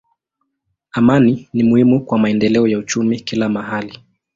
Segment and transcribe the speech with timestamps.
[0.91, 3.99] Amani ni muhimu kwa maendeleo ya uchumi kila mahali.